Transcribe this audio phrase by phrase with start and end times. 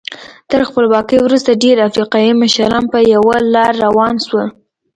[0.51, 4.47] تر خپلواکۍ وروسته ډېری افریقایي مشران په یوه لار روان شول.